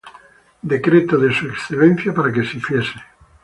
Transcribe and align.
Decreto 0.63 1.19
de 1.19 1.31
su 1.31 1.45
excelencia 1.45 2.11
para 2.11 2.33
que 2.33 2.43
se 2.43 2.57
hiciese. 2.57 2.99